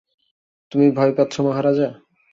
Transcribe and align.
তুমি 0.71 0.87
ভয় 0.91 1.11
পাচ্ছ, 1.17 1.35
মহারাজা? 1.39 1.89